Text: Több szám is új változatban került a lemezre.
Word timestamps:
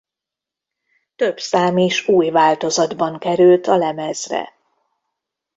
Több 1.15 1.39
szám 1.39 1.77
is 1.77 2.07
új 2.07 2.29
változatban 2.29 3.19
került 3.19 3.67
a 3.67 3.75
lemezre. 3.75 4.49